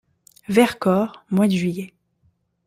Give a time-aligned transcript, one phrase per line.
[0.49, 1.93] Vercors, mois de juillet.